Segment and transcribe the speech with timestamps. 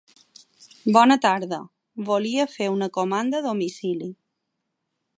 [0.95, 1.59] Bona tarda,
[2.09, 4.13] volia fer una comanda a domicili.